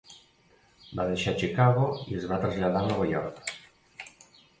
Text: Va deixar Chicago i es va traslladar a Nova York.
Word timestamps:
Va 0.99 1.03
deixar 1.09 1.33
Chicago 1.41 1.83
i 2.13 2.17
es 2.21 2.25
va 2.31 2.39
traslladar 2.45 2.81
a 2.81 2.89
Nova 2.93 3.07
York. 3.13 3.53